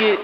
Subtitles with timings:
[0.00, 0.18] it.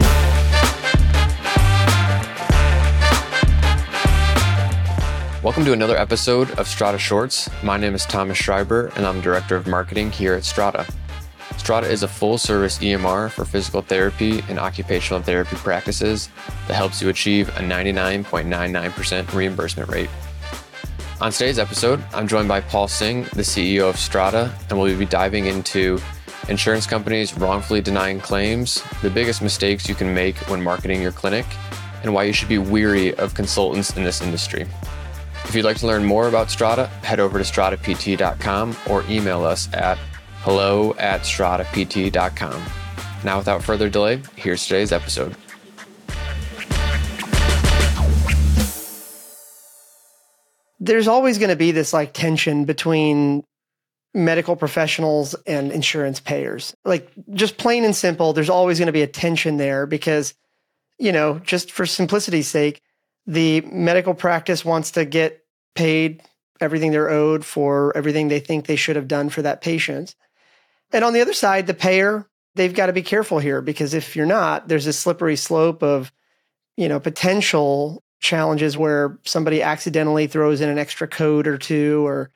[5.42, 7.50] Welcome to another episode of Strata Shorts.
[7.62, 10.86] My name is Thomas Schreiber, and I'm Director of Marketing here at Strata.
[11.58, 16.28] Strata is a full service EMR for physical therapy and occupational therapy practices
[16.66, 20.10] that helps you achieve a 99.99% reimbursement rate.
[21.20, 25.06] On today's episode, I'm joined by Paul Singh, the CEO of Strata, and we'll be
[25.06, 25.98] diving into
[26.48, 31.46] insurance companies wrongfully denying claims, the biggest mistakes you can make when marketing your clinic,
[32.02, 34.66] and why you should be weary of consultants in this industry.
[35.44, 39.72] If you'd like to learn more about Strata, head over to stratapt.com or email us
[39.72, 39.98] at
[40.40, 42.62] hello at stratapt.com.
[43.24, 45.34] Now, without further delay, here's today's episode.
[50.80, 53.42] There's always going to be this like tension between
[54.14, 56.74] medical professionals and insurance payers.
[56.84, 60.34] Like, just plain and simple, there's always going to be a tension there because,
[60.98, 62.80] you know, just for simplicity's sake,
[63.26, 65.44] the medical practice wants to get
[65.74, 66.22] paid
[66.60, 70.14] everything they're owed for everything they think they should have done for that patient.
[70.92, 74.14] And on the other side, the payer, they've got to be careful here because if
[74.14, 76.12] you're not, there's a slippery slope of,
[76.76, 82.30] you know, potential challenges where somebody accidentally throws in an extra code or two or,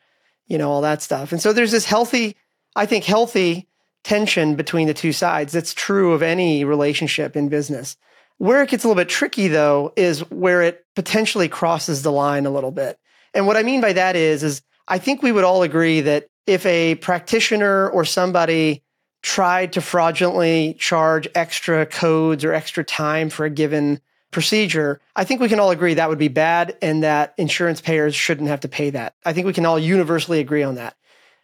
[0.49, 1.33] you know, all that stuff.
[1.33, 2.37] And so there's this healthy,
[2.75, 3.69] I think, healthy
[4.05, 5.53] tension between the two sides.
[5.53, 7.97] That's true of any relationship in business.
[8.39, 12.47] Where it gets a little bit tricky though is where it potentially crosses the line
[12.47, 12.99] a little bit.
[13.35, 16.29] And what I mean by that is, is I think we would all agree that
[16.47, 18.83] if a practitioner or somebody
[19.23, 24.01] tried to fraudulently charge extra codes or extra time for a given
[24.39, 28.15] procedure, I think we can all agree that would be bad and that insurance payers
[28.15, 29.15] shouldn't have to pay that.
[29.25, 30.95] I think we can all universally agree on that.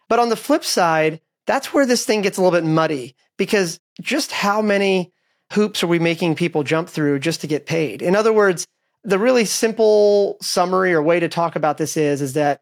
[0.07, 3.81] But on the flip side, that's where this thing gets a little bit muddy because
[3.99, 5.11] just how many
[5.51, 8.01] hoops are we making people jump through just to get paid?
[8.01, 8.65] In other words,
[9.03, 12.61] the really simple summary or way to talk about this is is that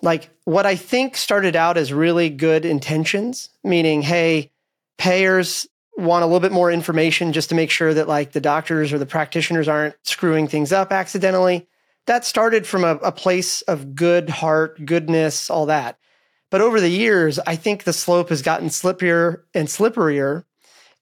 [0.00, 4.52] like what I think started out as really good intentions, meaning, hey,
[4.96, 5.66] payers
[5.96, 8.98] want a little bit more information just to make sure that like the doctors or
[8.98, 11.68] the practitioners aren't screwing things up accidentally.
[12.06, 15.98] That started from a, a place of good heart, goodness, all that.
[16.50, 20.44] But over the years, I think the slope has gotten slipperier and slipperier.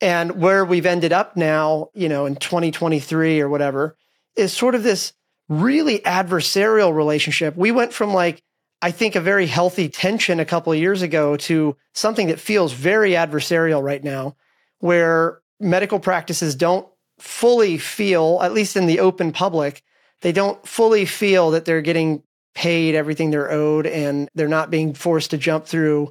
[0.01, 3.97] And where we've ended up now, you know, in 2023 or whatever,
[4.37, 5.13] is sort of this
[5.49, 7.57] really adversarial relationship.
[7.57, 8.43] We went from like,
[8.81, 12.73] I think a very healthy tension a couple of years ago to something that feels
[12.73, 14.37] very adversarial right now,
[14.81, 16.87] where medical practices don't
[17.19, 19.83] fully feel, at least in the open public,
[20.23, 22.23] they don't fully feel that they're getting
[22.55, 26.11] paid everything they're owed and they're not being forced to jump through,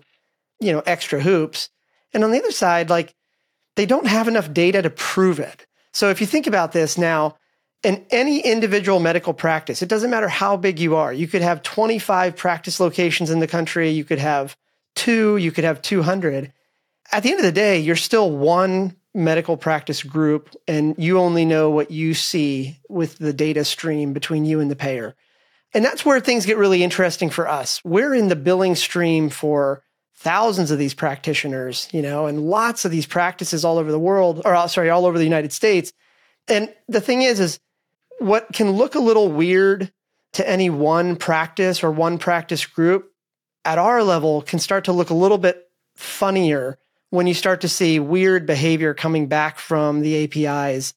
[0.60, 1.70] you know, extra hoops.
[2.14, 3.14] And on the other side, like
[3.76, 5.66] they don't have enough data to prove it.
[5.94, 7.36] So if you think about this now,
[7.84, 11.14] in any individual medical practice, it doesn't matter how big you are.
[11.14, 14.58] You could have 25 practice locations in the country, you could have
[14.96, 16.52] two, you could have 200.
[17.12, 21.44] At the end of the day, you're still one medical practice group, and you only
[21.44, 25.16] know what you see with the data stream between you and the payer.
[25.74, 27.84] And that's where things get really interesting for us.
[27.84, 29.84] We're in the billing stream for
[30.16, 34.42] thousands of these practitioners, you know, and lots of these practices all over the world,
[34.46, 35.94] or uh, sorry, all over the United States.
[36.48, 37.60] And the thing is, is
[38.20, 39.92] what can look a little weird
[40.34, 43.12] to any one practice or one practice group
[43.66, 46.78] at our level can start to look a little bit funnier
[47.10, 50.94] when you start to see weird behavior coming back from the APIs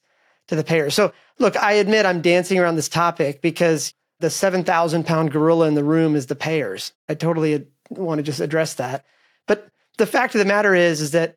[0.48, 0.90] to the payer.
[0.90, 5.74] So, look, I admit I'm dancing around this topic because the 7,000 pound gorilla in
[5.74, 6.92] the room is the payers.
[7.08, 9.04] I totally want to just address that.
[9.46, 9.68] But
[9.98, 11.36] the fact of the matter is, is that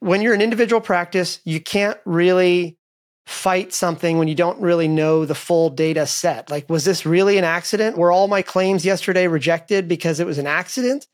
[0.00, 2.78] when you're an individual practice, you can't really
[3.26, 6.50] fight something when you don't really know the full data set.
[6.50, 7.96] Like, was this really an accident?
[7.96, 11.06] Were all my claims yesterday rejected because it was an accident?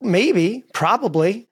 [0.00, 1.48] Maybe, probably.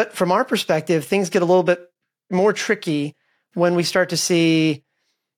[0.00, 1.86] But from our perspective, things get a little bit
[2.30, 3.14] more tricky
[3.52, 4.82] when we start to see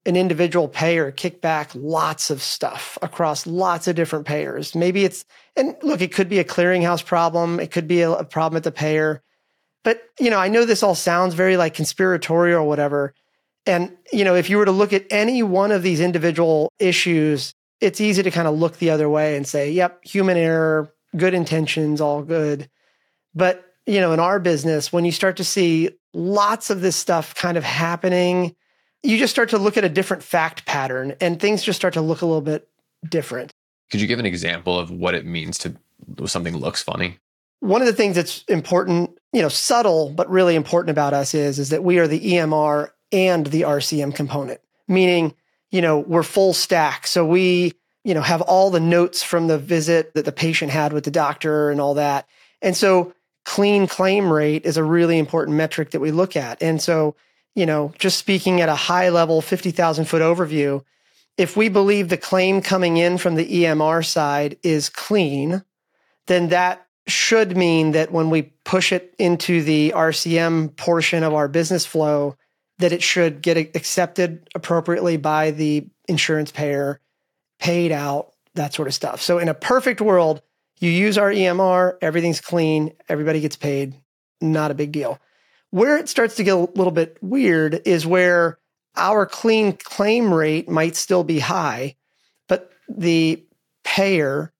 [0.06, 4.76] an individual payer kick back lots of stuff across lots of different payers.
[4.76, 5.25] Maybe it's,
[5.56, 7.59] and look, it could be a clearinghouse problem.
[7.59, 9.20] It could be a, a problem at the payer.
[9.82, 13.15] But, you know, I know this all sounds very like conspiratorial or whatever.
[13.67, 17.53] And, you know, if you were to look at any one of these individual issues,
[17.81, 21.35] it's easy to kind of look the other way and say, yep, human error, good
[21.35, 22.70] intentions, all good.
[23.35, 27.34] But, you know, in our business, when you start to see lots of this stuff
[27.34, 28.55] kind of happening,
[29.02, 32.00] you just start to look at a different fact pattern and things just start to
[32.00, 32.69] look a little bit
[33.08, 33.52] different.
[33.90, 35.75] Could you give an example of what it means to
[36.26, 37.19] something looks funny?
[37.61, 41.58] One of the things that's important, you know, subtle but really important about us is
[41.58, 45.34] is that we are the EMR and the RCM component, meaning,
[45.70, 47.06] you know, we're full stack.
[47.06, 47.73] So we,
[48.05, 51.11] you know, have all the notes from the visit that the patient had with the
[51.11, 52.26] doctor and all that.
[52.62, 53.12] And so
[53.44, 56.62] clean claim rate is a really important metric that we look at.
[56.62, 57.15] And so,
[57.55, 60.85] you know, just speaking at a high level 50,000 foot overview,
[61.37, 65.65] if we believe the claim coming in from the EMR side is clean,
[66.27, 71.49] then that should mean that when we push it into the RCM portion of our
[71.49, 72.37] business flow,
[72.79, 77.00] that it should get accepted appropriately by the insurance payer,
[77.59, 79.21] paid out, that sort of stuff.
[79.21, 80.43] So in a perfect world,
[80.82, 83.94] you use our EMR, everything's clean, everybody gets paid,
[84.40, 85.19] not a big deal.
[85.70, 88.58] Where it starts to get a little bit weird is where
[88.96, 91.96] our clean claim rate might still be high,
[92.49, 93.43] but the
[93.84, 94.52] payer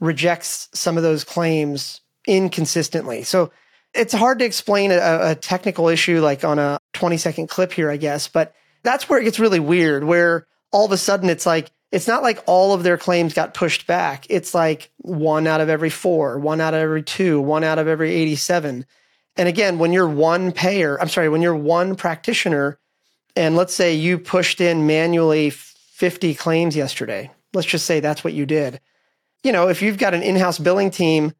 [0.00, 3.22] rejects some of those claims inconsistently.
[3.22, 3.50] So
[3.94, 7.90] it's hard to explain a, a, technical issue like on a 20 second clip here,
[7.90, 11.46] I guess, but that's where it gets really weird, where all of a sudden it's
[11.46, 14.26] like, it's not like all of their claims got pushed back.
[14.28, 17.86] It's like one out of every four, one out of every two, one out of
[17.86, 18.84] every 87.
[19.36, 22.78] And again, when you're one payer, I'm sorry, when you're one practitioner,
[23.36, 28.32] and let's say you pushed in manually 50 claims yesterday, let's just say that's what
[28.32, 28.80] you did.
[29.44, 31.34] You know, if you've got an in house billing team,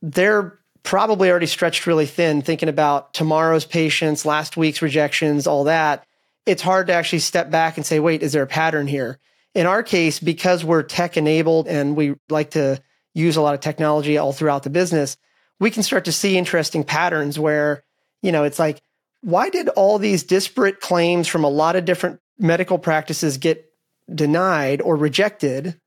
[0.00, 6.06] they're probably already stretched really thin thinking about tomorrow's patients, last week's rejections, all that.
[6.46, 9.18] It's hard to actually step back and say, wait, is there a pattern here?
[9.56, 12.78] In our case, because we're tech enabled and we like to
[13.14, 15.16] use a lot of technology all throughout the business,
[15.58, 17.82] we can start to see interesting patterns where,
[18.20, 18.82] you know, it's like,
[19.22, 23.64] why did all these disparate claims from a lot of different medical practices get
[24.14, 25.80] denied or rejected?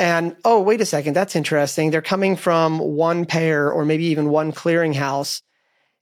[0.00, 1.92] And oh, wait a second, that's interesting.
[1.92, 5.42] They're coming from one payer or maybe even one clearinghouse.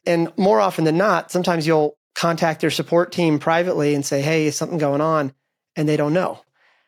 [0.06, 4.46] And more often than not, sometimes you'll contact their support team privately and say, hey,
[4.46, 5.34] is something going on?
[5.76, 6.40] And they don't know.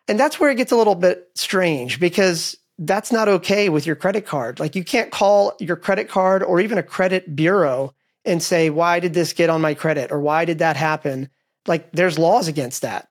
[0.09, 3.97] And that's where it gets a little bit strange because that's not okay with your
[3.97, 4.61] credit card.
[4.61, 7.95] Like you can't call your credit card or even a credit bureau
[8.25, 11.31] and say, why did this get on my credit or why did that happen?
[11.67, 13.09] Like there's laws against that.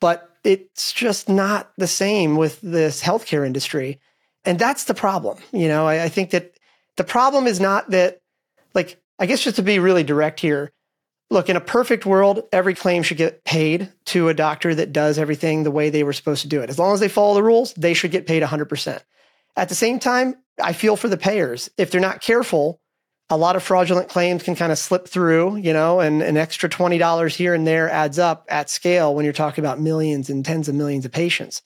[0.00, 4.00] But it's just not the same with this healthcare industry.
[4.44, 5.38] And that's the problem.
[5.52, 6.54] You know, I, I think that
[6.96, 8.20] the problem is not that,
[8.74, 10.72] like, I guess just to be really direct here,
[11.30, 15.18] look, in a perfect world, every claim should get paid to a doctor that does
[15.18, 16.70] everything the way they were supposed to do it.
[16.70, 19.00] As long as they follow the rules, they should get paid 100%.
[19.56, 21.70] At the same time, I feel for the payers.
[21.76, 22.80] If they're not careful,
[23.30, 26.68] a lot of fraudulent claims can kind of slip through, you know, and an extra
[26.68, 30.68] $20 here and there adds up at scale when you're talking about millions and tens
[30.68, 31.60] of millions of patients.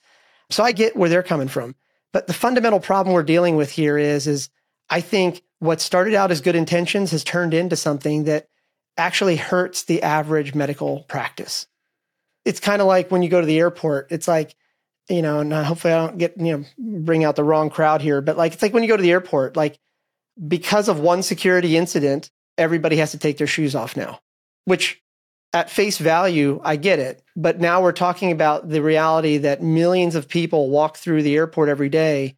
[0.49, 1.75] So I get where they're coming from.
[2.11, 4.49] But the fundamental problem we're dealing with here is, is
[4.89, 8.47] I think what started out as good intentions has turned into something that
[8.97, 11.67] actually hurts the average medical practice.
[12.45, 14.55] It's kind of like when you go to the airport, it's like,
[15.09, 18.21] you know, and hopefully I don't get, you know, bring out the wrong crowd here,
[18.21, 19.79] but like, it's like when you go to the airport, like
[20.47, 24.19] because of one security incident, everybody has to take their shoes off now,
[24.65, 25.01] which
[25.53, 27.21] at face value, I get it.
[27.35, 31.69] But now we're talking about the reality that millions of people walk through the airport
[31.69, 32.37] every day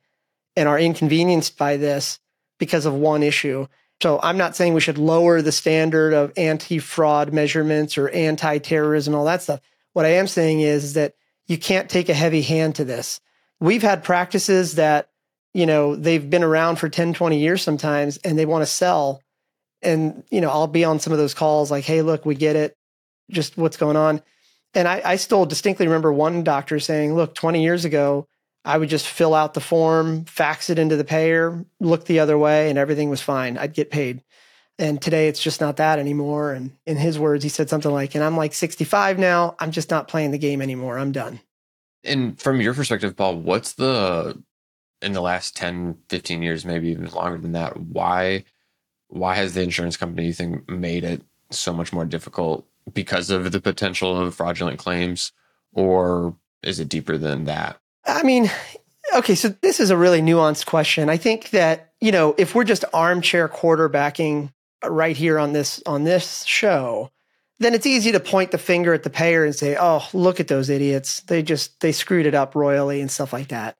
[0.56, 2.20] and are inconvenienced by this
[2.60, 3.68] because of one issue.
[4.02, 9.26] So I'm not saying we should lower the standard of anti-fraud measurements or anti-terrorism, all
[9.26, 9.62] that stuff.
[9.94, 11.14] What I am saying is, is that
[11.48, 13.22] you can't take a heavy hand to this.
[13.60, 15.10] We've had practices that
[15.56, 19.22] you know, they've been around for 10, 20 years sometimes and they want to sell.
[19.82, 22.58] And, you know, I'll be on some of those calls like, hey, look, we get
[22.58, 22.76] it,
[23.32, 24.22] just what's going on.
[24.74, 28.28] And I, I still distinctly remember one doctor saying, look, 20 years ago,
[28.66, 32.38] I would just fill out the form, fax it into the payer, look the other
[32.38, 33.58] way, and everything was fine.
[33.58, 34.24] I'd get paid.
[34.78, 36.52] And today it's just not that anymore.
[36.52, 39.56] And in his words, he said something like, and I'm like 65 now.
[39.60, 40.98] I'm just not playing the game anymore.
[40.98, 41.40] I'm done.
[42.04, 44.42] And from your perspective, Paul, what's the
[45.02, 48.44] in the last 10, 15 years, maybe even longer than that, why
[49.08, 53.52] why has the insurance company you think made it so much more difficult because of
[53.52, 55.32] the potential of fraudulent claims
[55.74, 57.80] or is it deeper than that?
[58.06, 58.52] I mean,
[59.16, 61.10] okay, so this is a really nuanced question.
[61.10, 64.52] I think that, you know, if we're just armchair quarterbacking
[64.84, 67.12] right here on this on this show,
[67.60, 70.48] then it's easy to point the finger at the payer and say, "Oh, look at
[70.48, 71.22] those idiots.
[71.22, 73.78] They just they screwed it up royally and stuff like that."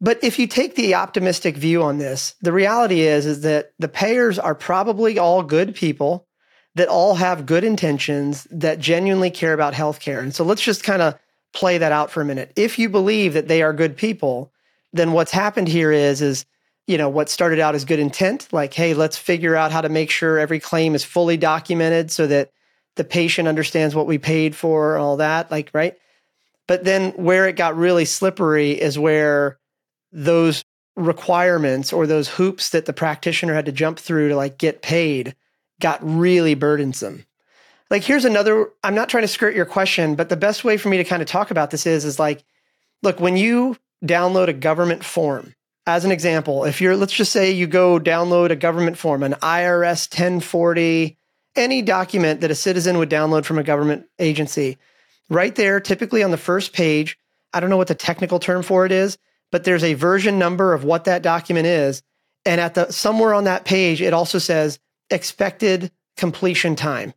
[0.00, 3.88] But if you take the optimistic view on this, the reality is is that the
[3.88, 6.26] payers are probably all good people
[6.74, 10.20] that all have good intentions that genuinely care about healthcare.
[10.20, 11.18] And so let's just kind of
[11.56, 12.52] play that out for a minute.
[12.56, 14.52] If you believe that they are good people,
[14.92, 16.44] then what's happened here is is
[16.86, 19.88] you know what started out as good intent like hey let's figure out how to
[19.88, 22.52] make sure every claim is fully documented so that
[22.96, 25.96] the patient understands what we paid for, and all that, like, right?
[26.66, 29.58] But then where it got really slippery is where
[30.10, 30.64] those
[30.96, 35.36] requirements or those hoops that the practitioner had to jump through to like get paid
[35.78, 37.26] got really burdensome.
[37.90, 40.88] Like here's another I'm not trying to skirt your question, but the best way for
[40.88, 42.44] me to kind of talk about this is is like
[43.02, 45.54] look, when you download a government form,
[45.86, 49.34] as an example, if you're let's just say you go download a government form, an
[49.34, 51.16] IRS 1040,
[51.54, 54.78] any document that a citizen would download from a government agency,
[55.28, 57.18] right there typically on the first page,
[57.52, 59.16] I don't know what the technical term for it is,
[59.52, 62.02] but there's a version number of what that document is.
[62.44, 64.78] And at the somewhere on that page, it also says
[65.10, 67.14] expected completion time.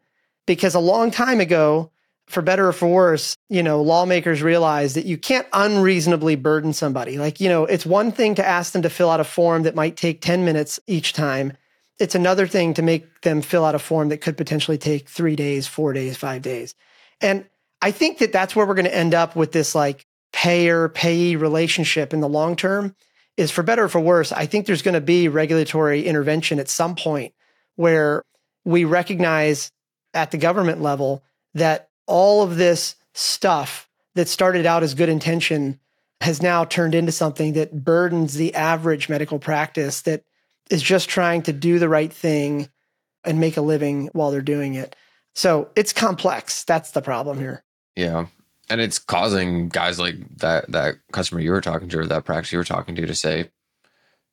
[0.50, 1.92] Because a long time ago,
[2.26, 7.20] for better or for worse, you know, lawmakers realized that you can't unreasonably burden somebody.
[7.20, 9.76] Like, you know, it's one thing to ask them to fill out a form that
[9.76, 11.54] might take 10 minutes each time.
[12.00, 15.36] It's another thing to make them fill out a form that could potentially take three
[15.36, 16.74] days, four days, five days.
[17.22, 17.46] And
[17.80, 20.04] I think that that's where we're going to end up with this like
[20.34, 22.96] payer payee relationship in the long term
[23.38, 24.32] is for better or for worse.
[24.32, 27.36] I think there's going to be regulatory intervention at some point
[27.76, 28.24] where
[28.66, 29.72] we recognize
[30.14, 31.24] at the government level
[31.54, 35.80] that all of this stuff that started out as good intention
[36.22, 40.24] has now turned into something that burdens the average medical practice that
[40.70, 42.70] is just trying to do the right thing
[43.24, 44.96] and make a living while they're doing it.
[45.36, 46.64] So it's complex.
[46.64, 47.64] That's the problem here.
[47.96, 48.28] Yeah
[48.70, 52.52] and it's causing guys like that that customer you were talking to or that practice
[52.52, 53.50] you were talking to to say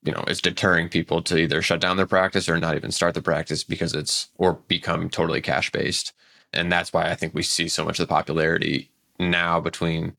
[0.07, 3.15] you know it's deterring people to either shut down their practice or not even start
[3.15, 6.13] the practice because it's or become totally cash based
[6.53, 10.17] and that's why i think we see so much of the popularity now between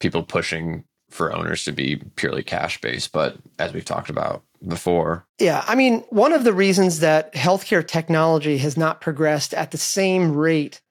[0.00, 5.24] people pushing for owners to be purely cash based but as we've talked about before.
[5.38, 9.78] Yeah i mean one of the reasons that healthcare technology has not progressed at the
[9.78, 10.82] same rate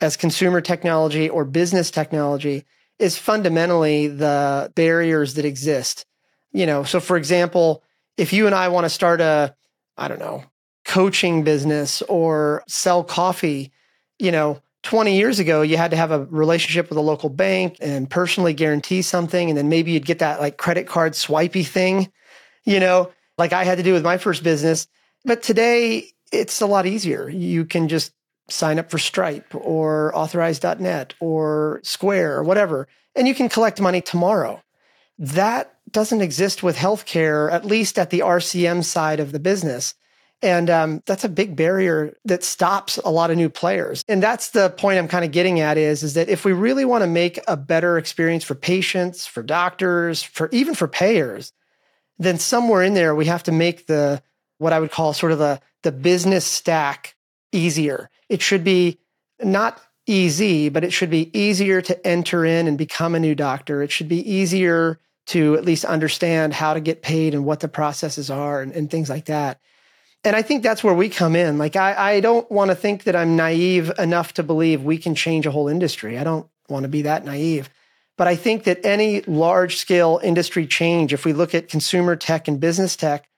[0.00, 2.64] as consumer technology or business technology
[2.98, 6.06] is fundamentally the barriers that exist.
[6.52, 7.82] You know, so for example,
[8.16, 9.54] if you and I want to start a,
[9.96, 10.44] I don't know,
[10.84, 13.72] coaching business or sell coffee,
[14.18, 17.76] you know, 20 years ago, you had to have a relationship with a local bank
[17.80, 19.48] and personally guarantee something.
[19.48, 22.12] And then maybe you'd get that like credit card swipey thing,
[22.64, 24.86] you know, like I had to do with my first business.
[25.24, 27.28] But today, it's a lot easier.
[27.28, 28.12] You can just
[28.48, 34.00] sign up for Stripe or authorize.net or Square or whatever, and you can collect money
[34.00, 34.62] tomorrow.
[35.18, 39.94] That doesn't exist with healthcare, at least at the RCM side of the business.
[40.42, 44.04] And um, that's a big barrier that stops a lot of new players.
[44.06, 46.84] And that's the point I'm kind of getting at is, is that if we really
[46.84, 51.54] want to make a better experience for patients, for doctors, for even for payers,
[52.18, 54.22] then somewhere in there we have to make the
[54.58, 57.16] what I would call sort of the the business stack
[57.52, 58.10] easier.
[58.28, 58.98] It should be
[59.42, 63.82] not easy, but it should be easier to enter in and become a new doctor.
[63.82, 67.68] It should be easier to at least understand how to get paid and what the
[67.68, 69.60] processes are and, and things like that.
[70.24, 71.58] And I think that's where we come in.
[71.58, 75.14] Like, I, I don't want to think that I'm naive enough to believe we can
[75.14, 76.18] change a whole industry.
[76.18, 77.70] I don't want to be that naive.
[78.16, 82.48] But I think that any large scale industry change, if we look at consumer tech
[82.48, 83.28] and business tech,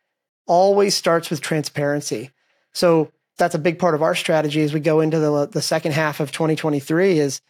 [0.46, 2.30] always starts with transparency.
[2.72, 5.92] So that's a big part of our strategy as we go into the, the second
[5.92, 7.40] half of 2023 is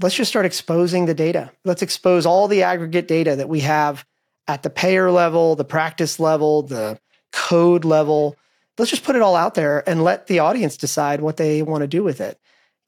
[0.00, 1.50] let's just start exposing the data.
[1.64, 4.04] Let's expose all the aggregate data that we have
[4.46, 6.98] at the payer level, the practice level, the
[7.32, 8.36] code level.
[8.78, 11.82] Let's just put it all out there and let the audience decide what they want
[11.82, 12.38] to do with it.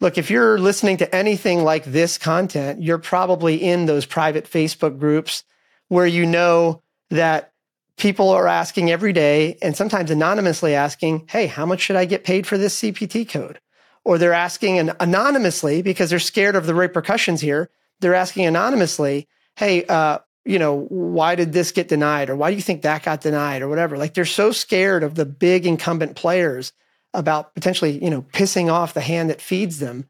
[0.01, 4.99] Look, if you're listening to anything like this content, you're probably in those private Facebook
[4.99, 5.45] groups
[5.89, 7.53] where you know that
[7.99, 12.25] people are asking every day and sometimes anonymously asking, Hey, how much should I get
[12.25, 13.61] paid for this CPT code?
[14.05, 17.71] Or they're asking an anonymously because they're scared of the repercussions here.
[18.01, 22.31] They're asking anonymously, Hey, uh, you know, why did this get denied?
[22.31, 23.63] Or why do you think that got denied?
[23.63, 23.99] Or whatever.
[23.99, 26.73] Like they're so scared of the big incumbent players
[27.13, 30.09] about potentially, you know, pissing off the hand that feeds them.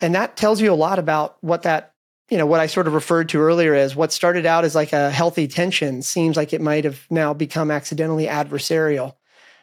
[0.00, 1.94] And that tells you a lot about what that
[2.30, 4.92] you know what I sort of referred to earlier as what started out as like
[4.92, 9.16] a healthy tension seems like it might have now become accidentally adversarial.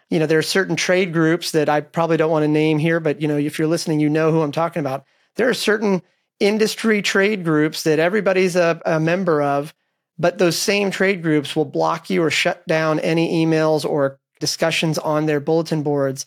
[0.10, 3.00] You know, there are certain trade groups that I probably don't want to name here,
[3.00, 5.06] but you know, if you're listening, you know who I'm talking about.
[5.36, 6.02] There are certain
[6.40, 9.74] industry trade groups that everybody's a, a member of,
[10.18, 14.98] but those same trade groups will block you or shut down any emails or discussions
[14.98, 16.26] on their bulletin boards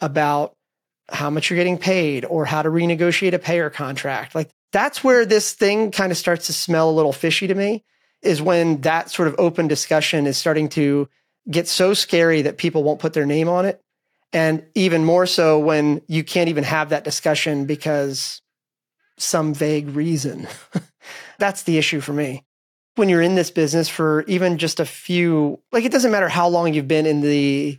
[0.00, 0.56] about
[1.08, 4.34] how much you're getting paid or how to renegotiate a payer contract.
[4.34, 7.84] Like that's where this thing kind of starts to smell a little fishy to me
[8.22, 11.08] is when that sort of open discussion is starting to
[11.48, 13.80] get so scary that people won't put their name on it
[14.32, 18.40] And even more so when you can't even have that discussion because
[19.18, 20.48] some vague reason.
[21.38, 22.44] That's the issue for me.
[22.96, 26.48] When you're in this business for even just a few, like it doesn't matter how
[26.48, 27.78] long you've been in the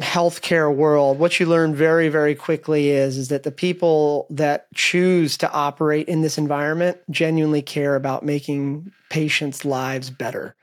[0.00, 5.36] healthcare world, what you learn very, very quickly is, is that the people that choose
[5.38, 10.56] to operate in this environment genuinely care about making patients' lives better.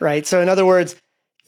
[0.00, 0.26] Right.
[0.26, 0.96] So, in other words,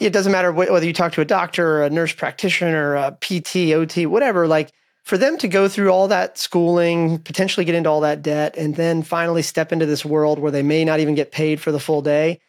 [0.01, 3.19] it doesn't matter whether you talk to a doctor or a nurse practitioner, or a
[3.21, 4.73] PT, OT, whatever, like
[5.05, 8.75] for them to go through all that schooling, potentially get into all that debt, and
[8.75, 11.81] then finally step into this world where they may not even get paid for the
[11.81, 12.41] full day,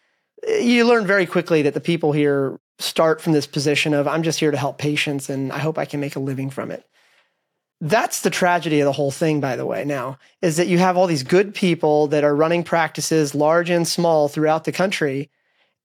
[0.47, 4.23] eh, you learn very quickly that the people here start from this position of, I'm
[4.23, 6.85] just here to help patients and I hope I can make a living from it.
[7.81, 10.95] That's the tragedy of the whole thing, by the way, now, is that you have
[10.95, 15.29] all these good people that are running practices, large and small, throughout the country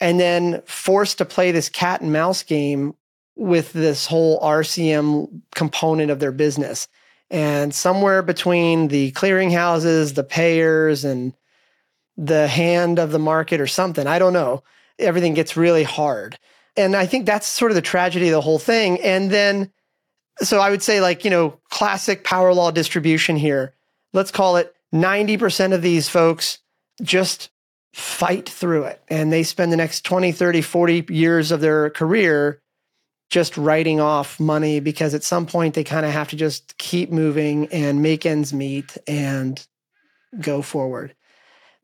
[0.00, 2.94] and then forced to play this cat and mouse game
[3.36, 6.88] with this whole RCM component of their business.
[7.30, 11.34] And somewhere between the clearinghouses, the payers, and
[12.16, 14.62] the hand of the market or something, I don't know,
[14.98, 16.38] everything gets really hard.
[16.76, 19.00] And I think that's sort of the tragedy of the whole thing.
[19.00, 19.70] And then,
[20.40, 23.74] so I would say, like, you know, classic power law distribution here.
[24.12, 26.58] Let's call it 90% of these folks
[27.02, 27.50] just
[27.92, 29.02] fight through it.
[29.08, 32.60] And they spend the next 20, 30, 40 years of their career
[33.30, 37.10] just writing off money because at some point they kind of have to just keep
[37.10, 39.66] moving and make ends meet and
[40.40, 41.14] go forward.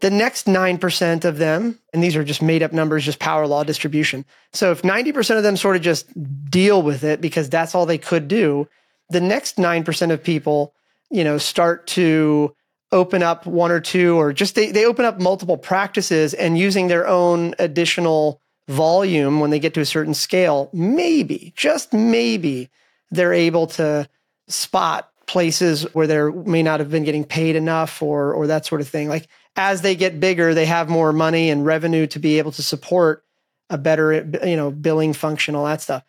[0.01, 3.65] The next 9% of them, and these are just made up numbers, just power law
[3.65, 4.27] distribution.
[4.53, 6.07] So if 90% of them sort of just
[6.51, 8.69] deal with it because that's all they could do,
[9.09, 10.75] the next 9% of people,
[11.11, 12.55] you know, start to
[12.93, 16.89] open up one or two or just they, they open up multiple practices and using
[16.89, 22.69] their own additional volume when they get to a certain scale, maybe, just maybe,
[23.11, 24.09] they're able to
[24.49, 28.81] spot places where they may not have been getting paid enough or or that sort
[28.81, 29.09] of thing.
[29.09, 32.63] Like as they get bigger, they have more money and revenue to be able to
[32.63, 33.25] support
[33.71, 36.05] a better you know billing function, all that stuff.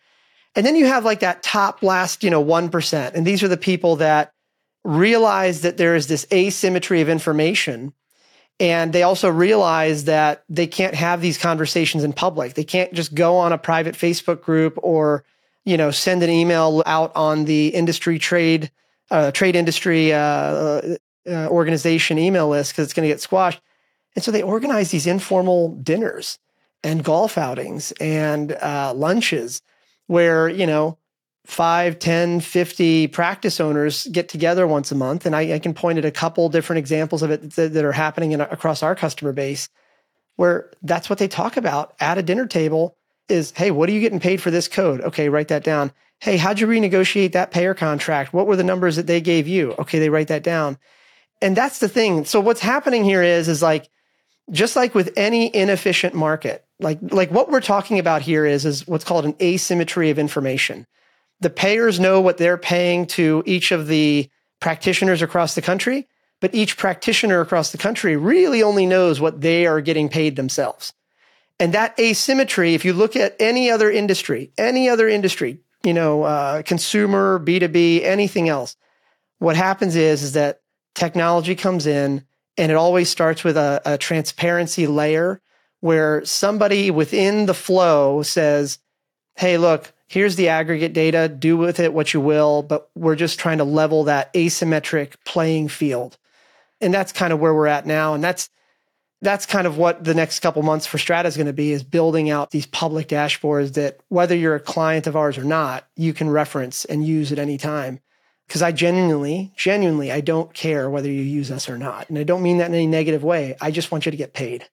[0.55, 3.13] And then you have like that top last, you know, 1%.
[3.13, 4.33] And these are the people that
[4.83, 7.93] realize that there is this asymmetry of information.
[8.59, 12.55] And they also realize that they can't have these conversations in public.
[12.55, 15.23] They can't just go on a private Facebook group or,
[15.63, 18.71] you know, send an email out on the industry trade,
[19.11, 20.17] uh, trade industry uh,
[21.29, 23.61] uh, organization email list because it's going to get squashed.
[24.15, 26.39] And so they organize these informal dinners
[26.83, 29.61] and golf outings and uh, lunches
[30.07, 30.97] where, you know,
[31.47, 35.25] 5, 10, 50 practice owners get together once a month.
[35.25, 37.93] And I, I can point at a couple different examples of it that, that are
[37.93, 39.69] happening in, across our customer base
[40.35, 42.97] where that's what they talk about at a dinner table
[43.29, 44.99] is, hey, what are you getting paid for this code?
[44.99, 45.93] Okay, write that down.
[46.19, 48.33] Hey, how'd you renegotiate that payer contract?
[48.33, 49.71] What were the numbers that they gave you?
[49.79, 50.77] Okay, they write that down.
[51.41, 52.25] And that's the thing.
[52.25, 53.89] So what's happening here is, is like,
[54.51, 58.85] just like with any inefficient market, like, like what we're talking about here is, is
[58.85, 60.85] what's called an asymmetry of information
[61.39, 66.07] the payers know what they're paying to each of the practitioners across the country,
[66.39, 70.93] but each practitioner across the country really only knows what they are getting paid themselves.
[71.59, 76.23] And that asymmetry, if you look at any other industry, any other industry, you know,
[76.23, 78.75] uh, consumer, B2B, anything else,
[79.39, 80.61] what happens is, is that
[80.93, 82.25] technology comes in
[82.57, 85.41] and it always starts with a, a transparency layer
[85.79, 88.79] where somebody within the flow says,
[89.37, 93.39] Hey, look, here's the aggregate data, do with it what you will, but we're just
[93.39, 96.17] trying to level that asymmetric playing field.
[96.81, 98.15] And that's kind of where we're at now.
[98.15, 98.49] And that's
[99.21, 101.83] that's kind of what the next couple months for Strata is going to be is
[101.83, 106.13] building out these public dashboards that whether you're a client of ours or not, you
[106.13, 107.99] can reference and use at any time.
[108.47, 112.09] Because I genuinely, genuinely, I don't care whether you use us or not.
[112.09, 113.55] And I don't mean that in any negative way.
[113.59, 114.67] I just want you to get paid.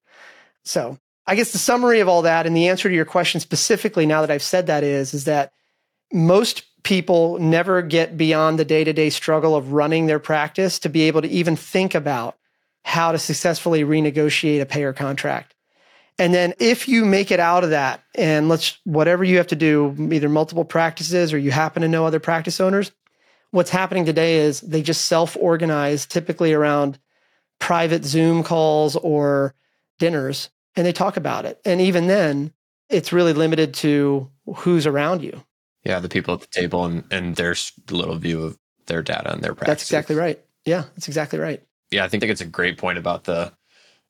[0.63, 4.05] So I guess the summary of all that and the answer to your question specifically,
[4.05, 5.53] now that I've said that is, is that
[6.13, 10.89] most people never get beyond the day to day struggle of running their practice to
[10.89, 12.37] be able to even think about
[12.85, 15.55] how to successfully renegotiate a payer contract.
[16.19, 19.57] And then if you make it out of that and let's, whatever you have to
[19.57, 22.93] do, either multiple practices or you happen to know other practice owners,
[23.51, 26.99] what's happening today is they just self organize typically around
[27.59, 29.55] private Zoom calls or
[29.99, 31.61] dinners and they talk about it.
[31.65, 32.53] And even then,
[32.89, 35.43] it's really limited to who's around you.
[35.85, 37.55] Yeah, the people at the table and, and their
[37.91, 39.69] little view of their data and their practice.
[39.69, 40.43] That's exactly right.
[40.65, 41.63] Yeah, that's exactly right.
[41.91, 43.53] Yeah, I think that it's a great point about the,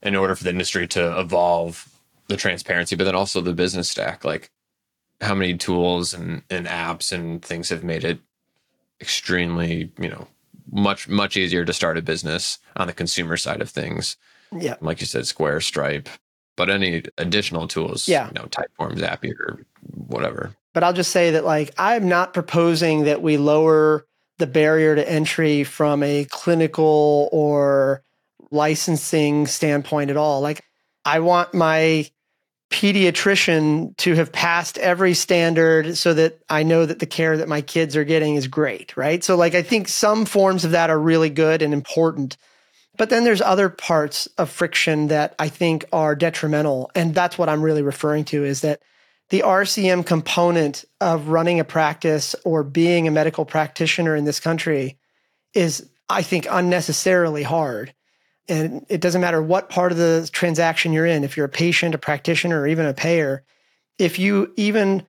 [0.02, 1.88] in order for the industry to evolve
[2.28, 4.24] the transparency, but then also the business stack.
[4.24, 4.50] Like,
[5.20, 8.20] how many tools and, and apps and things have made it
[9.00, 10.28] extremely, you know,
[10.70, 14.16] much, much easier to start a business on the consumer side of things.
[14.56, 14.76] Yeah.
[14.80, 16.08] Like you said, Square, Stripe,
[16.56, 18.28] but any additional tools, yeah.
[18.28, 19.64] you know, Typeform, Zapier,
[19.94, 20.54] whatever.
[20.72, 24.06] But I'll just say that like I'm not proposing that we lower
[24.38, 28.02] the barrier to entry from a clinical or
[28.50, 30.40] licensing standpoint at all.
[30.40, 30.64] Like
[31.04, 32.08] I want my
[32.70, 37.60] pediatrician to have passed every standard so that I know that the care that my
[37.60, 39.22] kids are getting is great, right?
[39.22, 42.36] So like I think some forms of that are really good and important.
[42.96, 47.48] But then there's other parts of friction that I think are detrimental and that's what
[47.48, 48.80] I'm really referring to is that
[49.30, 54.98] the RCM component of running a practice or being a medical practitioner in this country
[55.54, 57.94] is, I think, unnecessarily hard.
[58.48, 61.94] And it doesn't matter what part of the transaction you're in, if you're a patient,
[61.94, 63.42] a practitioner, or even a payer,
[63.98, 65.06] if you even,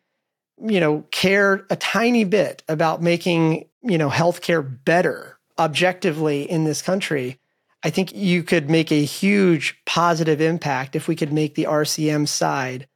[0.62, 6.82] you know, care a tiny bit about making, you know, healthcare better objectively in this
[6.82, 7.40] country,
[7.86, 12.28] I think you could make a huge positive impact if we could make the RCM
[12.28, 12.88] side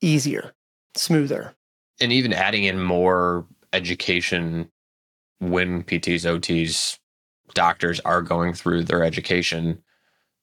[0.00, 0.54] easier,
[0.96, 1.56] smoother.
[2.00, 4.70] And even adding in more education
[5.40, 6.98] when PTs, OTs,
[7.54, 9.82] doctors are going through their education.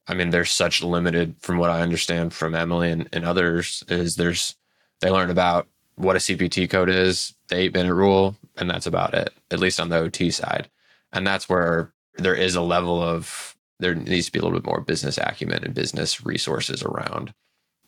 [0.05, 4.17] I mean, there's such limited, from what I understand from Emily and, and others, is
[4.17, 4.57] there's
[4.99, 9.13] they learn about what a CPT code is, the eight minute rule, and that's about
[9.13, 10.69] it, at least on the OT side.
[11.13, 14.65] And that's where there is a level of there needs to be a little bit
[14.65, 17.33] more business acumen and business resources around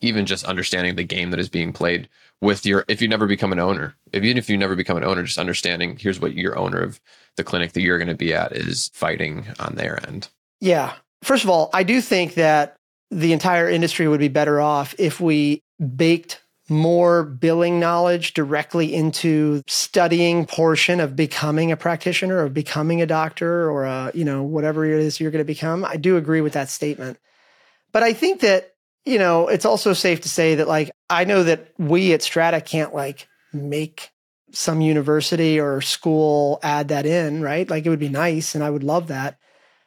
[0.00, 2.08] even just understanding the game that is being played
[2.40, 5.04] with your if you never become an owner if, even if you never become an
[5.04, 7.00] owner just understanding here's what your owner of
[7.36, 10.28] the clinic that you're going to be at is fighting on their end.
[10.60, 10.94] Yeah.
[11.22, 12.76] First of all i do think that
[13.10, 15.62] the entire industry would be better off if we
[15.96, 23.06] baked more billing knowledge directly into studying portion of becoming a practitioner or becoming a
[23.06, 26.40] doctor or a, you know whatever it is you're going to become i do agree
[26.40, 27.18] with that statement
[27.92, 28.70] but i think that
[29.04, 32.60] you know, it's also safe to say that like I know that we at Strata
[32.60, 34.10] can't like make
[34.52, 37.68] some university or school add that in, right?
[37.68, 39.38] Like it would be nice and I would love that.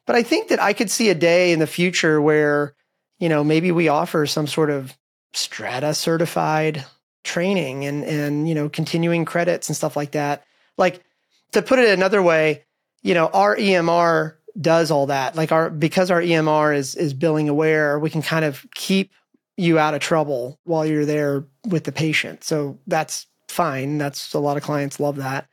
[0.06, 2.76] But I think that I could see a day in the future where,
[3.20, 4.98] you know, maybe we offer some sort of
[5.34, 6.86] Strata certified
[7.24, 10.44] training and and you know, continuing credits and stuff like that.
[10.78, 11.04] Like
[11.52, 12.66] to put it another way,
[13.02, 15.36] you know, our EMR does all that.
[15.36, 19.12] Like our because our EMR is is billing aware, we can kind of keep
[19.58, 22.44] you out of trouble while you're there with the patient.
[22.44, 23.98] So that's fine.
[23.98, 25.48] That's a lot of clients love that.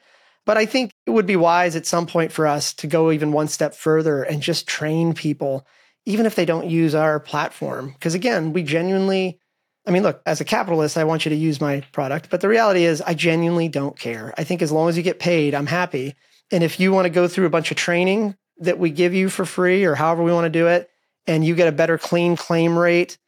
[0.47, 3.33] But I think it would be wise at some point for us to go even
[3.33, 5.67] one step further and just train people,
[6.07, 7.93] even if they don't use our platform.
[7.93, 9.39] Because again, we genuinely,
[9.87, 12.29] I mean, look, as a capitalist, I want you to use my product.
[12.31, 14.35] But the reality is, I genuinely don't care.
[14.37, 16.15] I think as long as you get paid, I'm happy.
[16.53, 19.31] And if you want to go through a bunch of training that we give you
[19.31, 20.91] for free or however we want to do it,
[21.27, 23.19] and you get a better clean claim rate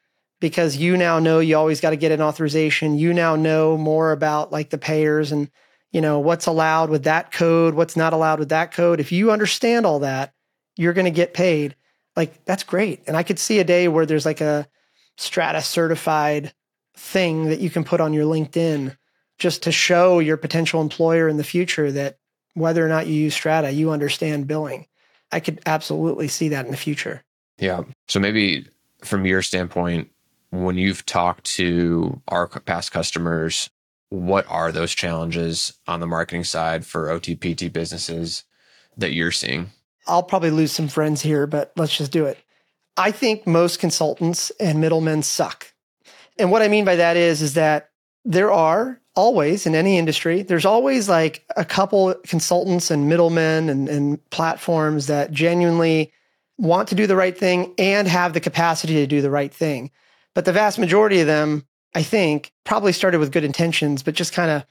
[0.40, 2.98] because you now know you always got to get an authorization.
[2.98, 5.50] You now know more about like the payers and
[5.92, 8.98] you know what's allowed with that code, what's not allowed with that code.
[8.98, 10.32] If you understand all that,
[10.76, 11.76] you're going to get paid.
[12.16, 13.02] Like that's great.
[13.06, 14.66] And I could see a day where there's like a
[15.16, 16.52] Strata certified
[16.96, 18.96] thing that you can put on your LinkedIn
[19.38, 22.18] just to show your potential employer in the future that
[22.54, 24.86] whether or not you use Strata, you understand billing.
[25.30, 27.24] I could absolutely see that in the future.
[27.58, 27.82] Yeah.
[28.08, 28.66] So maybe
[29.02, 30.10] from your standpoint,
[30.50, 33.70] when you've talked to our past customers,
[34.10, 38.44] what are those challenges on the marketing side for OTPT businesses
[38.98, 39.70] that you're seeing?
[40.06, 42.38] I'll probably lose some friends here, but let's just do it.
[42.96, 45.72] I think most consultants and middlemen suck.
[46.38, 47.90] And what I mean by that is, is that
[48.24, 53.88] there are always in any industry, there's always like a couple consultants and middlemen and,
[53.88, 56.12] and platforms that genuinely
[56.58, 59.90] want to do the right thing and have the capacity to do the right thing.
[60.34, 64.32] But the vast majority of them, I think, probably started with good intentions, but just
[64.32, 64.64] kind of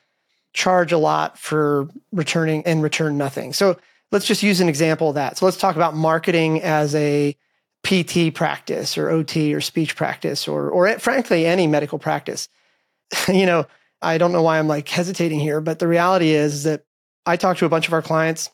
[0.53, 3.53] charge a lot for returning and return nothing.
[3.53, 3.77] So
[4.12, 5.38] let's just use an example of that.
[5.38, 7.36] So let's talk about marketing as a
[7.84, 12.48] PT practice or OT or speech practice or or frankly any medical practice.
[13.28, 13.65] you know,
[14.02, 16.84] I don't know why I'm like hesitating here, but the reality is that
[17.26, 18.50] I talk to a bunch of our clients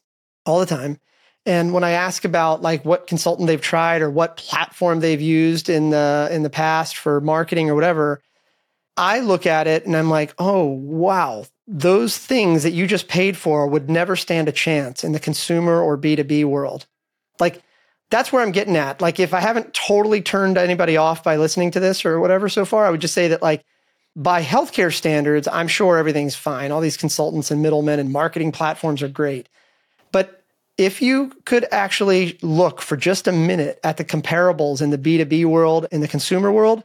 [0.45, 0.99] all the time.
[1.45, 5.69] And when I ask about like what consultant they've tried or what platform they've used
[5.69, 8.21] in the in the past for marketing or whatever,
[8.97, 11.45] I look at it and I'm like, "Oh, wow.
[11.65, 15.81] Those things that you just paid for would never stand a chance in the consumer
[15.81, 16.85] or B2B world."
[17.39, 17.61] Like
[18.09, 19.01] that's where I'm getting at.
[19.01, 22.65] Like if I haven't totally turned anybody off by listening to this or whatever so
[22.65, 23.65] far, I would just say that like
[24.15, 26.71] by healthcare standards, I'm sure everything's fine.
[26.71, 29.49] All these consultants and middlemen and marketing platforms are great.
[30.11, 30.43] But
[30.77, 35.45] if you could actually look for just a minute at the comparables in the B2B
[35.45, 36.83] world and the consumer world,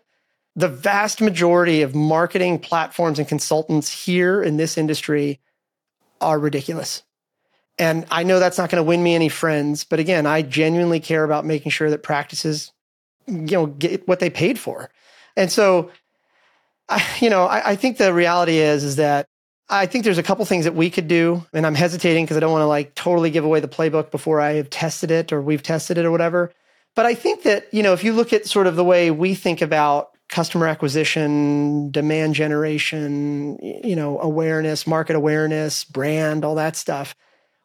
[0.56, 5.40] the vast majority of marketing platforms and consultants here in this industry
[6.20, 7.02] are ridiculous.
[7.82, 11.00] And I know that's not going to win me any friends, but again, I genuinely
[11.00, 12.70] care about making sure that practices,
[13.26, 14.88] you know, get what they paid for.
[15.36, 15.90] And so
[16.88, 19.26] I, you know, I, I think the reality is is that
[19.68, 22.40] I think there's a couple things that we could do, and I'm hesitating because I
[22.40, 25.42] don't want to like totally give away the playbook before I have tested it or
[25.42, 26.52] we've tested it or whatever.
[26.94, 29.34] But I think that you know, if you look at sort of the way we
[29.34, 37.16] think about customer acquisition, demand generation, you know, awareness, market awareness, brand, all that stuff.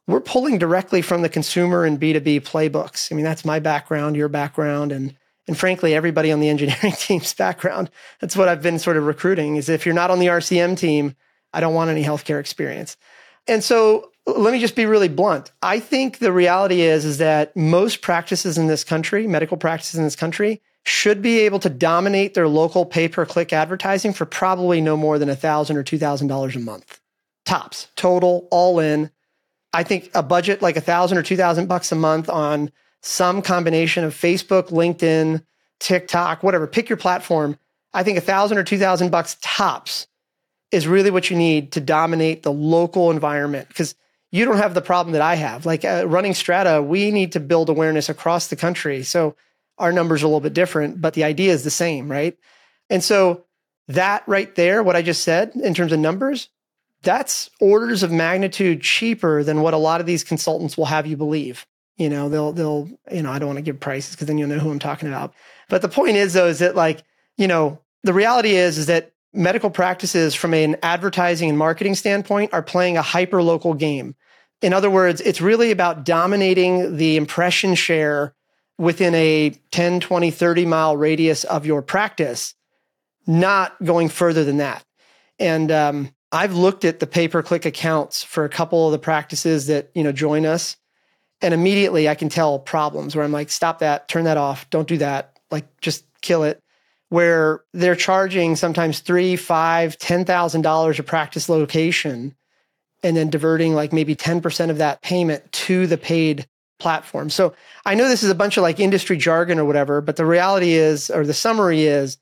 [0.08, 3.12] We're pulling directly from the consumer and B2B playbooks.
[3.12, 5.16] I mean, that's my background, your background, and
[5.48, 7.90] and frankly, everybody on the engineering team's background.
[8.20, 11.16] That's what I've been sort of recruiting is if you're not on the RCM team,
[11.54, 12.98] I don't want any healthcare experience.
[13.48, 15.52] And so let me just be really blunt.
[15.62, 20.04] I think the reality is, is that most practices in this country, medical practices in
[20.04, 25.18] this country, should be able to dominate their local pay-per-click advertising for probably no more
[25.18, 27.00] than a thousand or two thousand dollars a month.
[27.46, 29.12] Tops, total, all in.
[29.74, 33.42] I think a budget like a thousand or two thousand bucks a month on some
[33.42, 35.44] combination of Facebook, LinkedIn,
[35.80, 37.58] TikTok, whatever, pick your platform.
[37.94, 40.08] I think a thousand or two thousand bucks tops
[40.72, 43.96] is really what you need to dominate the local environment because
[44.32, 45.66] you don't have the problem that I have.
[45.66, 49.04] Like uh, running Strata, we need to build awareness across the country.
[49.04, 49.36] So
[49.78, 52.38] our numbers are a little bit different, but the idea is the same, right?
[52.90, 53.46] And so
[53.88, 56.50] that right there, what I just said in terms of numbers,
[57.04, 61.18] that's orders of magnitude cheaper than what a lot of these consultants will have you
[61.18, 61.66] believe.
[61.98, 64.50] You know, they'll they'll you know I don't want to give prices because then you'll
[64.50, 65.34] know who I'm talking about.
[65.70, 67.04] But the point is though is that like
[67.38, 72.54] you know the reality is is that medical practices from an advertising and marketing standpoint
[72.54, 74.16] are playing a hyper local game.
[74.62, 78.34] In other words, it's really about dominating the impression share
[78.78, 82.56] within a 10, 20, 30 mile radius of your practice,
[83.26, 84.84] not going further than that.
[85.40, 89.00] And um, I've looked at the pay per click accounts for a couple of the
[89.00, 90.76] practices that you know join us,
[91.42, 94.88] and immediately I can tell problems where I'm like, stop that, turn that off, don't
[94.88, 96.62] do that, like just kill it.
[97.10, 102.36] Where they're charging sometimes three, five, ten thousand dollars a practice location,
[103.02, 106.48] and then diverting like maybe ten percent of that payment to the paid
[106.80, 107.30] platform.
[107.30, 110.26] So I know this is a bunch of like industry jargon or whatever, but the
[110.26, 112.18] reality is, or the summary is,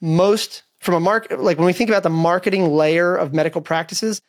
[0.00, 4.20] most from a market like when we think about the marketing layer of medical practices,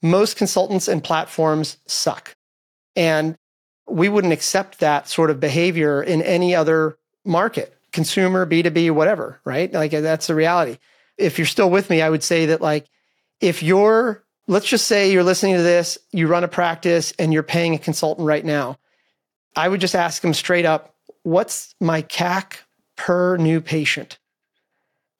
[0.00, 2.36] most consultants and platforms suck.
[2.94, 3.36] And
[3.88, 9.72] we wouldn't accept that sort of behavior in any other market, consumer, B2B, whatever, right?
[9.72, 10.78] Like that's the reality.
[11.18, 12.86] If you're still with me, I would say that like
[13.40, 17.42] if you're, let's just say you're listening to this, you run a practice and you're
[17.42, 18.78] paying a consultant right now.
[19.56, 22.58] I would just ask them straight up, what's my CAC
[22.96, 24.18] per new patient?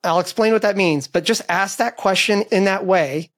[0.05, 3.31] I'll explain what that means, but just ask that question in that way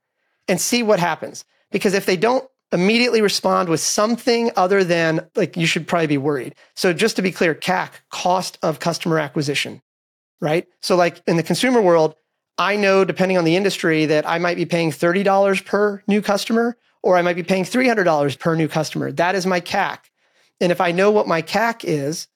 [0.48, 1.44] and see what happens.
[1.70, 6.18] Because if they don't immediately respond with something other than like you should probably be
[6.18, 6.54] worried.
[6.74, 9.82] So just to be clear, CAC, cost of customer acquisition,
[10.40, 10.66] right?
[10.82, 12.14] So like in the consumer world,
[12.58, 16.76] I know depending on the industry that I might be paying $30 per new customer
[17.02, 19.12] or I might be paying $300 per new customer.
[19.12, 19.98] That is my CAC.
[20.60, 22.28] And if I know what my CAC is,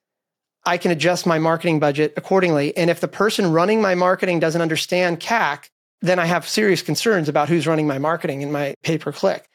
[0.65, 2.77] I can adjust my marketing budget accordingly.
[2.77, 5.71] And if the person running my marketing doesn't understand CAC,
[6.03, 9.49] then I have serious concerns about who's running my marketing and my pay per click.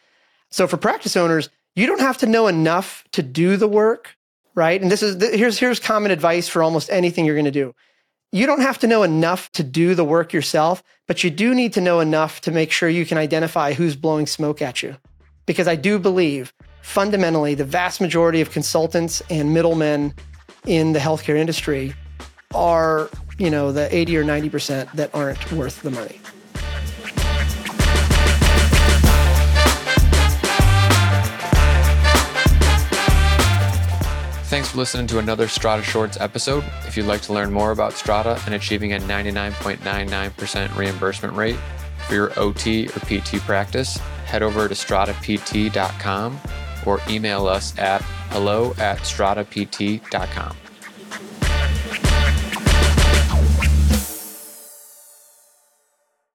[0.51, 4.15] So for practice owners, you don't have to know enough to do the work,
[4.53, 4.81] right?
[4.81, 7.73] And this is here's here's common advice for almost anything you're going to do.
[8.31, 11.73] You don't have to know enough to do the work yourself, but you do need
[11.73, 14.97] to know enough to make sure you can identify who's blowing smoke at you.
[15.45, 20.13] Because I do believe fundamentally the vast majority of consultants and middlemen
[20.67, 21.93] in the healthcare industry
[22.53, 26.19] are, you know, the 80 or 90% that aren't worth the money.
[34.47, 36.63] Thanks for listening to another Strata Shorts episode.
[36.87, 41.57] If you'd like to learn more about Strata and achieving a 99.99% reimbursement rate
[42.07, 46.39] for your OT or PT practice, head over to stratapt.com
[46.85, 50.64] or email us at hello at stratapt.com.